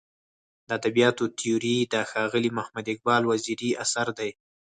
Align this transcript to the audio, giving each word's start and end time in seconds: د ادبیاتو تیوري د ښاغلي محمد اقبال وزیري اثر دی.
د 0.67 0.69
ادبیاتو 0.79 1.23
تیوري 1.37 1.77
د 1.93 1.95
ښاغلي 2.09 2.49
محمد 2.57 2.85
اقبال 2.93 3.21
وزیري 3.31 3.69
اثر 3.83 4.07
دی. 4.19 4.31